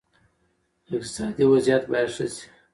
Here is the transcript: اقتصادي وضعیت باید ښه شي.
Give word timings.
اقتصادي 0.95 1.43
وضعیت 1.51 1.83
باید 1.91 2.09
ښه 2.15 2.25
شي. 2.35 2.45